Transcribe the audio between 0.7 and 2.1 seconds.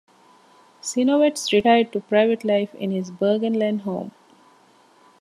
Sinowatz retired to